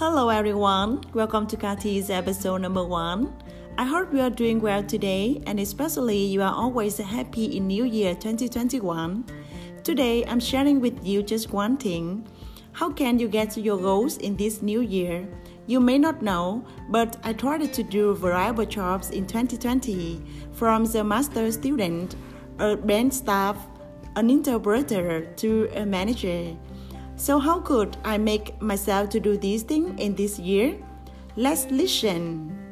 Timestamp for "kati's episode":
1.58-2.62